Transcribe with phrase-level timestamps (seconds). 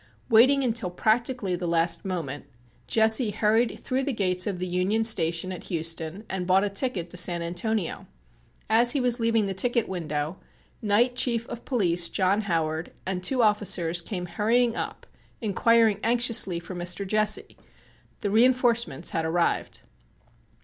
[0.31, 2.45] Waiting until practically the last moment
[2.87, 7.11] Jesse hurried through the gates of the Union Station at Houston and bought a ticket
[7.11, 8.07] to San Antonio.
[8.67, 10.39] As he was leaving the ticket window
[10.81, 15.05] Night Chief of Police John Howard and two officers came hurrying up
[15.39, 17.05] inquiring anxiously for "Mr.
[17.05, 17.55] Jesse."
[18.21, 19.81] The reinforcements had arrived.